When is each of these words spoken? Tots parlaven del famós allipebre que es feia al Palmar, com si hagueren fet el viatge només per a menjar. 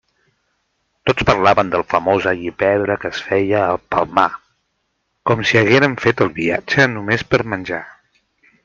Tots 1.09 1.25
parlaven 1.29 1.69
del 1.75 1.83
famós 1.91 2.25
allipebre 2.31 2.95
que 3.03 3.11
es 3.17 3.21
feia 3.27 3.61
al 3.67 3.79
Palmar, 3.95 4.27
com 5.33 5.45
si 5.51 5.63
hagueren 5.63 5.99
fet 6.07 6.27
el 6.29 6.37
viatge 6.43 6.91
només 6.99 7.29
per 7.33 7.47
a 7.47 7.49
menjar. 7.55 7.85